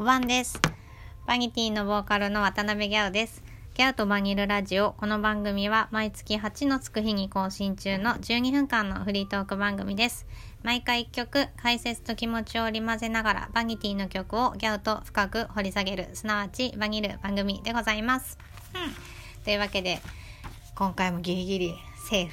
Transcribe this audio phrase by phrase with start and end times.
[0.00, 0.58] おばんです。
[1.26, 3.44] バニティのボーカルの渡辺ギャウです。
[3.74, 4.92] ギャウとバニルラジオ。
[4.92, 10.26] この番組は毎月8のつく日に更新中の12分間のフリートーク番組です。
[10.62, 18.38] 毎回1曲、解説と気持ちを織り交ぜながらバニティの曲をギャウと深く掘り下げる、すなわちバニル番組でございます。
[18.74, 19.44] うん。
[19.44, 20.00] というわけで、
[20.76, 21.74] 今回もギリギリ
[22.08, 22.28] セー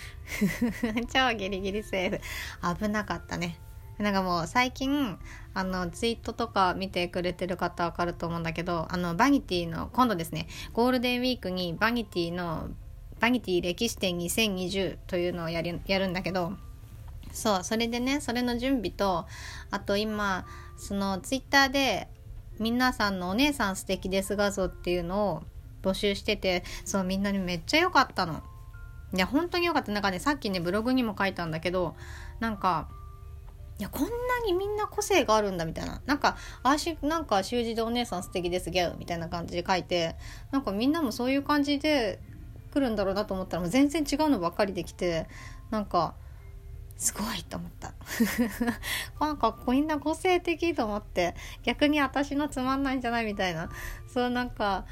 [0.93, 1.05] フ。
[1.11, 2.77] 超ギリギリセーフ。
[2.81, 3.59] 危なかったね。
[3.99, 5.17] なんかもう最近
[5.53, 12.69] あのツイートとか見てくれてる方わかると思うんだけどあのバニティの今度ですねゴールデンウィークにバニティの
[13.19, 16.53] バニティ歴史展2020というのをやるやるんだけど
[17.31, 19.25] そうそれでねそれの準備と
[19.71, 20.45] あと今
[20.77, 22.07] そのツイッターで
[22.59, 25.43] 皆さんのお姉さん素敵です画像っていうのを
[25.81, 28.41] 募集しててそうみんなにめっちゃ良かったの。
[29.13, 31.95] いや本当に良かったなんかねさっきねブログにも書いたんだけど
[32.41, 32.89] なんか
[33.79, 34.09] いやこんな
[34.45, 36.01] にみんな個性があるんだみたいな。
[36.05, 40.15] なんかあしなんか習字でお姉さん素敵ですギャウみたいな感じで書いて
[40.51, 42.19] なんかみんなもそういう感じで
[42.73, 45.27] 来るんだろうなと思ったらもう全然違うのばっかりできて
[45.69, 46.15] なんか
[46.97, 47.93] すごいと思った。
[49.23, 53.69] なんかみんな個性的と思って逆に私のつまんないんじゃないみたいな。
[54.11, 54.85] そうなんか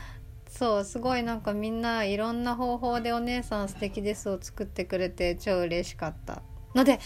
[0.48, 6.44] そうすごいなんかみんないろんな方法でお姉さん素敵ですを作ってくれて超嬉しかった。
[6.76, 7.00] ので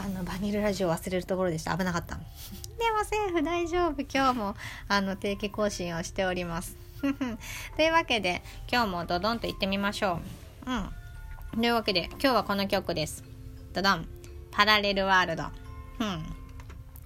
[0.00, 1.76] あのバニルラジオ忘れるところでした。
[1.76, 2.16] 危なかった
[2.78, 4.02] でもセーフ大丈夫。
[4.02, 4.54] 今日も
[4.86, 6.76] あの定期更新をしております。
[7.76, 10.20] というわけで今日もドドンと行ってみましょ
[10.66, 10.70] う。
[10.70, 10.90] うん。
[11.60, 13.24] というわけで今日はこの曲です。
[13.72, 14.08] ドドン。
[14.52, 15.44] パラレルワールド。
[15.98, 16.24] うん。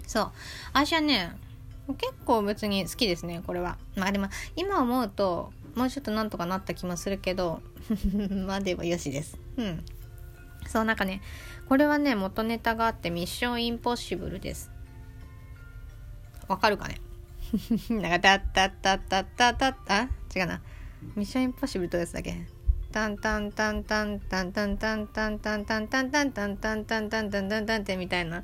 [0.07, 0.33] そう。
[0.75, 1.35] 私はね
[1.89, 3.79] 結構別に好きですねこれは。
[3.97, 7.63] まあでも今思うともうちょっとなんとかなった気もするけど
[8.47, 9.39] まあでもよしです。
[9.57, 9.85] うん。
[10.67, 11.21] そうなんかね
[11.69, 14.71] これはね元ネタがあってミッションインポッシブルです。
[16.49, 17.01] わかるかね？
[17.91, 20.61] なんかタッタッタッタッタッタッあ違うな
[21.15, 22.47] ミッションインポッシブルとやつだっけ
[22.91, 28.43] タンタンタンタンタンタンタンタンタンタンタンタンタンタンタンタンタンタンタンってみたいな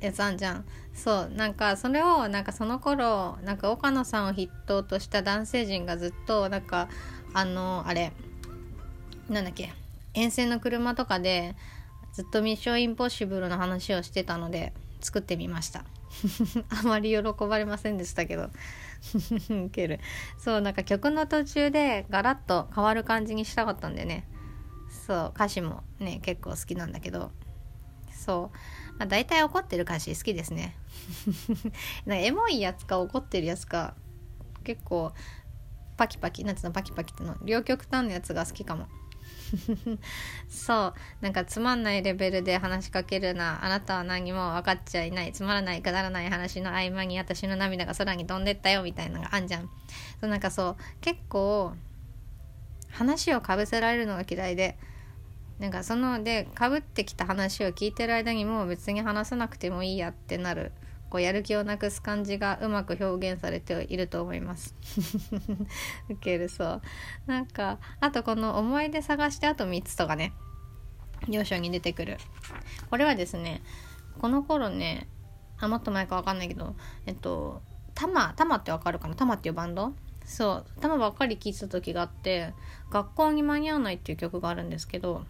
[0.00, 6.88] やつあんじゃんそうなんかそれをなんかその頃なんか岡野さんを筆頭とした男性陣がずっとなんか
[7.34, 8.12] あのあれ
[9.28, 9.72] なんだっけ
[10.14, 11.56] 遠征の車とかで
[12.12, 15.84] ずっとミッションインポッシブルの話をしてたので作ってみました。
[16.68, 18.50] あまり喜ばれませんでしたけど。
[19.50, 20.00] ウケる。
[20.38, 24.28] そうなんか曲の途中でガラッと変わる感じにしたかったんでね。
[25.06, 27.30] そう歌詞もね結構好きなんだけど。
[28.14, 30.76] そう、まあ、大体怒ってる歌詞好きですね。
[32.06, 33.94] なんかエモいやつか怒ってるやつか
[34.62, 35.12] 結構
[35.96, 38.86] パキパキなんつうのパキパキっての両極端のやつが好きかも。
[40.48, 49.70] そうなんかつまんないレベルで話しかけるなあなたは何も分かっちゃいないつまらないくだらない話の合間に私の涙が空に飛んでったよみたいなのがあんじゃん。
[50.20, 51.74] そうなんかそう結構
[52.90, 54.76] 話をかぶせられるのが嫌いで
[55.58, 60.72] なんかそのでかぶってきた話を聞いてる間にもう別に話さなくてもいいやってなる。
[61.12, 64.74] こうやる気をなくす感じがうまく表現されていると思います。
[66.08, 66.82] ウケるそう。
[67.26, 70.32] なんかあとこの思い出探してあと3つとかね
[71.28, 72.16] 要所に出てくる。
[72.88, 73.62] これはですね
[74.22, 75.06] この頃ね
[75.58, 77.60] あもっと前か分かんないけどえっと
[77.94, 79.14] タマタマってわかるかな？
[79.14, 79.92] タマっていうバンド？
[80.24, 82.54] そうタマばっかり聴いてた時があって
[82.88, 85.26] 「学校に間に合わない」っていう曲があるんですけど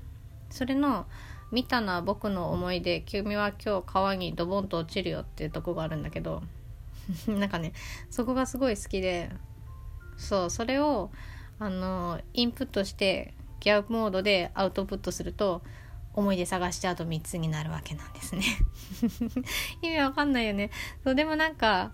[0.49, 1.06] それの
[1.52, 3.02] 「見たな僕の思い出。
[3.02, 6.42] 君は今日川にドボンと落ちるよ」っていうとこがあるんだけど。
[7.28, 7.72] なんかね
[8.10, 9.30] そこがすごい好きで。
[10.16, 11.10] そうそれを
[11.58, 15.62] あのインプットしてギャグモードでアウトプットすると
[16.14, 18.42] 思い出探してあと3つになるわけなんですね。
[19.82, 20.70] 意味わかんないよね。
[21.04, 21.92] そうでもなんか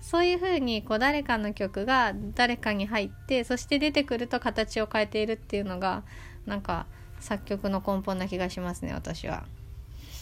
[0.00, 6.02] そういう風にこう誰かの曲が誰かに入ってそして出てくると形を変えているっていうのが
[6.44, 6.86] なんか
[7.22, 9.44] 作曲の根本な気がしますね私は。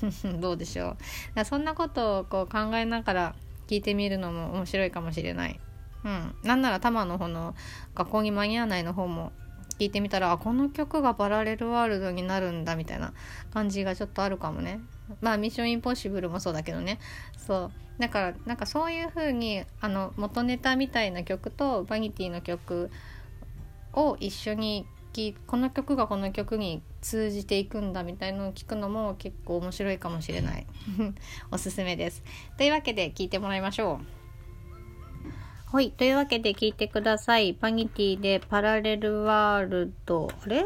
[0.40, 0.96] どうでしょ
[1.36, 1.44] う。
[1.44, 3.34] そんなことをこう考えながら
[3.66, 5.60] 聞いてみるのも面白いかもしれない。
[6.04, 6.34] うん。
[6.42, 7.54] なんなら玉の方の
[7.94, 9.32] 学校に間に合わないの方も
[9.78, 13.12] 聞いてみたらあこの曲がパラレルワールドになるんだみたいな
[13.52, 14.80] 感じがちょっとあるかもね。
[15.20, 16.98] まあミッションインポッシブルもそうだけどね。
[17.36, 18.00] そう。
[18.00, 22.90] だからなんかそういう風にあの元ネタみたいな曲とバニティの曲
[23.92, 30.66] を一緒にきこの曲がこの曲に通じていくんだみたいのを聞くのも結構面白いかもしれない。
[31.50, 32.22] おすすめです。
[32.56, 35.76] というわけで聞いてもらいましょう。
[35.76, 35.92] はい。
[35.92, 37.54] というわけで聞いてください。
[37.54, 40.64] パニティでパラレルワールドあれ？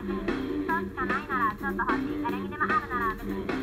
[0.00, 3.59] 別にそうしかないならちょっと欲しい誰にでもあるなら別に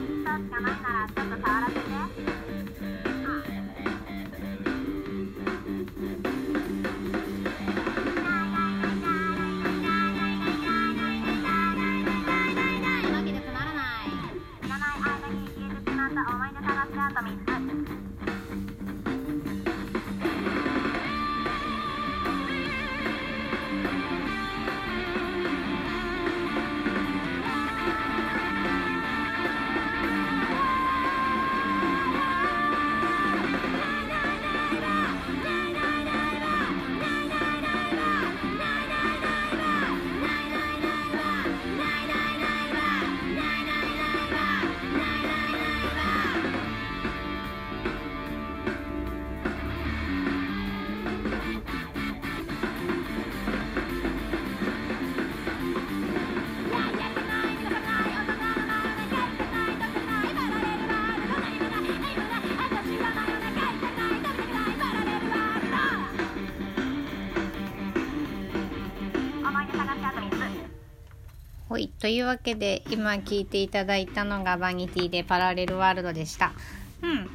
[71.77, 71.87] い。
[71.87, 76.53] というわけで今聞いていただいたのがバニティでパラレルワールドでした。
[77.01, 77.29] うん。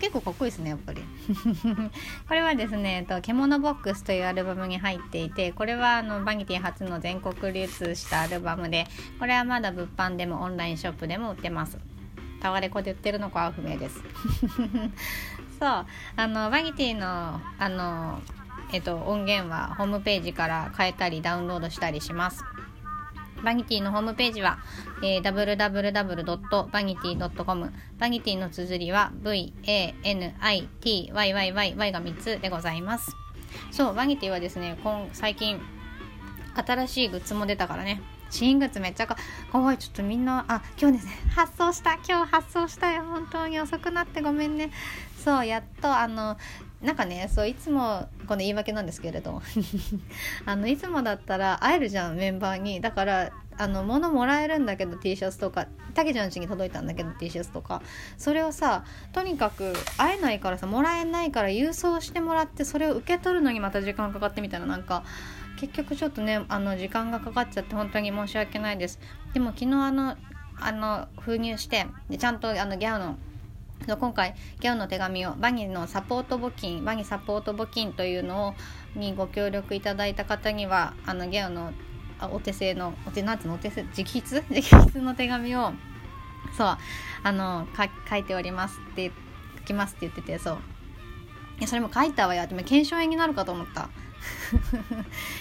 [0.00, 1.02] 結構かっこいいですね、やっぱり。
[2.28, 8.86] これはですね、えっと獣ボックスというアルバムに入っていて、これはあのバニティ初の全国流通したアルバムで、
[9.18, 11.78] これはまだ物販でもオンラインショップでも売ってます。
[12.40, 14.00] タワレコで売ってるのかは不明です。
[15.58, 15.86] そう、
[16.16, 18.22] あの、バニティの、あの、
[18.72, 22.44] えっと、音源はホームページから買えたりダウンロードしたりします。
[23.44, 24.58] バニティのホームページは、
[25.02, 33.16] えー、www.vanity.com バニティの綴りは VANITYYYY が3つでございます。
[33.70, 35.58] そうバニティはですね今最近
[36.54, 38.02] 新しいグッズも出たからね。
[38.30, 39.16] 新グッズめっちゃか
[39.50, 41.94] かわいいちょっとみんなあ今日ですね発送した。
[42.06, 43.04] 今日発送したよ。
[43.04, 44.70] 本当に遅くなってごめんね。
[45.24, 46.36] そうやっとあの
[46.82, 49.42] なんかねそういつもこの言い訳なんですけれど
[50.46, 52.80] あのいつもだったら会えるじゃんメンバーに。
[52.80, 53.30] だから
[53.60, 57.82] あの物もらえるんだけど T シャツとかたけちゃんの家に届いたんだけど T シャツとか。
[58.16, 64.66] それをさとにかく会えないからさもらえないから郵送してもらってそれを受け取るのにまた時間かかってみたいな。
[64.66, 65.02] なんか
[65.58, 69.00] 結局ちょっとねあの時間がかかっちゃって本当に申し訳ないです。
[69.34, 70.16] でも昨日あの
[70.60, 73.18] あの封入してでちゃんとあのギャオの
[73.86, 78.54] 今回ギャオの手紙をバニのサポート募金バニサポート募金というのを
[78.98, 81.72] にご協力いただいた方にはあのギャオの
[82.32, 85.72] お手製のお手なんつのお手製直筆直筆の手紙を
[86.56, 86.78] そう
[87.22, 87.66] あの
[88.10, 89.12] 書いておりますって
[89.60, 90.58] 書きますって言っててそう
[91.66, 92.46] それも書いたわよ。
[92.46, 93.90] でも検証炎になるかと思った。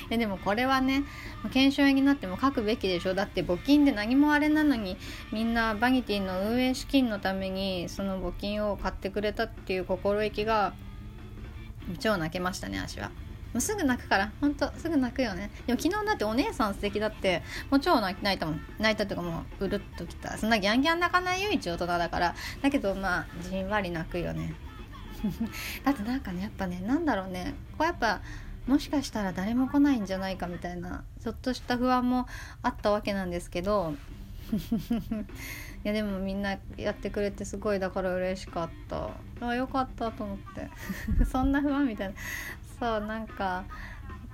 [0.10, 1.04] いやでもこれはね
[1.52, 3.14] 検証炎になっても書くべきでしょ。
[3.14, 4.98] だって募金で何もあれなのに
[5.32, 10.74] みんなバニティの運営資金のためにその募金を買ってくれたっていう心意気が
[12.00, 13.12] 超泣けましたね足は。
[13.54, 14.32] もうすぐ泣くから。
[14.42, 15.50] ほんとすぐ泣くよね。
[15.66, 17.42] でも昨日だってお姉さん素敵だって
[17.72, 18.62] もう超泣いたもん。
[18.78, 20.38] 泣いたっていうかもううるっときた。
[20.38, 22.36] そんなギャンギャン泣かないよ一応大人だから。
[22.62, 24.54] だけどまあじんわり泣くよね。
[25.84, 27.54] だってなんかねやっぱねなんだろうね。
[27.78, 28.22] こうやっぱ
[28.68, 32.28] もしかしたら誰も来ないんじゃないかみたいなちょっとした不安も
[32.62, 33.96] あったわけなんですけど
[35.84, 39.10] いやでもみんなやってくれてすごいだから嬉しかった。
[39.46, 40.70] あよかったと思って。
[41.30, 42.14] そんな不安みたいな。
[42.80, 43.66] そうなんか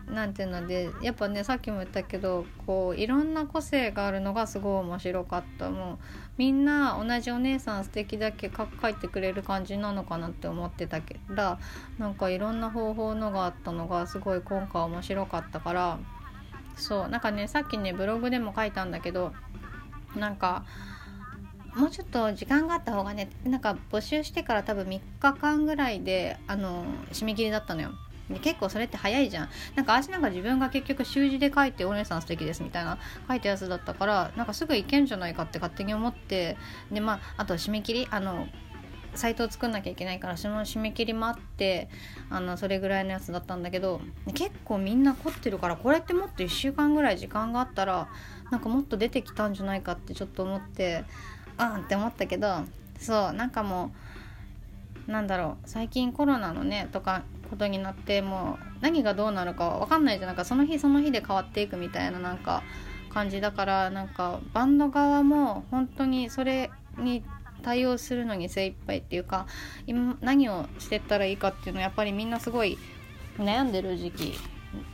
[0.08, 5.98] なんていうのでやっぱねさっきも言ったけどこういろんな個性があるのがすごい面白かったもう
[6.38, 11.58] みんな同じお姉さん素敵だけ書いてくれる感じなのかなって思ってたけど
[11.98, 16.00] なんかいろんな方法のがあったのがすごい今回面白かったから。
[16.76, 19.32] そうなんかねさっきねブログでも書いたんだけど
[20.16, 20.66] なんか
[21.76, 27.92] もうちょっと時間があった方がねなんか募集してから多分3日間ぐらいであの締め切りだったのよ。
[28.30, 29.50] で結構それって早いじゃん。
[29.76, 36.58] なんか私なんか自分が結局習字で書いてお姉さん素敵ですみたいな書いたやつだったからなんかすぐいけんじゃないかって勝手に思って
[36.92, 38.48] でまああと締め切りあの
[39.16, 41.90] サイトを作んなきゃいけないからその締め切りもあって
[42.30, 44.02] あのそれぐらいのやつだったんだけど
[44.34, 48.08] 結構みんな凝ってるからこれってもっと1週間ぐらい時間があったら
[48.52, 51.06] なんかもっと出てきたんじゃないかってちょっと思って
[51.60, 52.64] うんって思ったけど
[53.00, 53.92] そうなんかも
[55.08, 62.64] うなんだろう最近コロナのねとかことになってもう何がどうなるか分かんないじゃなんかその日その日で変わっていくみたいななんか
[63.10, 67.24] 感じだからなんかバンド側も本当にそれに
[67.62, 69.46] 対応するのに精一杯っていうか
[69.86, 72.78] 今何をしてったらいいかっていうのはやっぱりみんなすごい
[73.38, 74.34] 悩んでる時期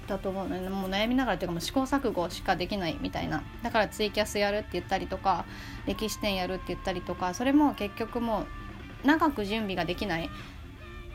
[0.07, 0.61] だと思うの。
[0.61, 3.43] でもう悩みながらっていうかもう試行錯誤しかできないみたいな。
[3.63, 5.45] だからツイキャスやるって言ったりとか
[5.85, 8.45] 歴史展やるって言ったりとかそれも結局も
[9.03, 10.29] う長く準備ができない。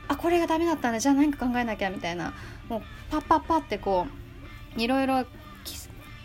[0.09, 1.01] あこれがダメだったんだ。
[1.01, 2.35] じゃあ何か考えなきゃみたいな。
[2.69, 4.07] もうパッパッパってこ
[4.77, 5.25] ういろいろ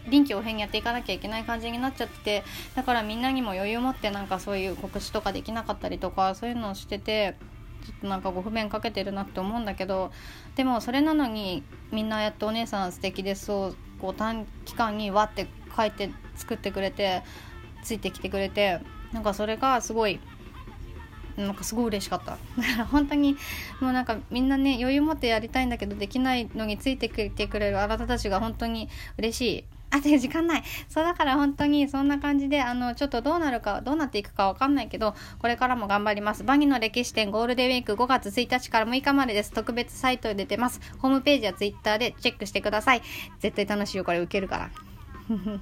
[0.10, 2.44] 臨機応変にやっていかなきゃいけない感じになっちゃって
[2.76, 7.36] だからみんなにも余裕を持ってなんかそういう告知とかできなかったりとかそういうのをしてて
[7.86, 10.12] ちょっとなんかご不便かけてるなって思うんだけど
[10.56, 17.24] でもそれなのにみんなやっとお姉さん素敵ですをこう短期間にわって書いて作ってくれて
[17.84, 18.80] ついてきてくれて
[19.14, 20.20] なんかそれがすごい
[21.40, 22.32] なんかすごい嬉しかった。
[22.32, 23.36] だから本当に
[23.80, 29.66] もうなんかみんなね余裕持ってやりたいんだけどできないのについてきてくれるあなたたちが本当に嬉しい。
[29.92, 30.64] あ、て時間ない。
[30.88, 36.44] そうだから本当にそんな感じで、あの、ちょっとどうなるか、どうなっていくかわかんないけど、これからも頑張ります。
[36.44, 39.52] バギの歴史展ゴールデンウィーク5月1日から6日までです。
[39.52, 40.80] 特別サイトで出てます。
[41.00, 43.02] ホームページやツイッターでチェックしてください。
[43.40, 44.70] 絶対楽しいよ、これ受けるから。